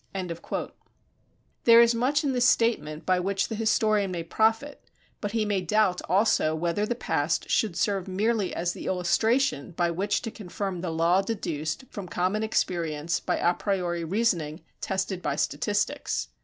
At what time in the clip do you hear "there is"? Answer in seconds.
1.65-1.93